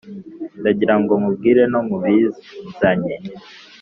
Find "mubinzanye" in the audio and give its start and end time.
1.87-3.15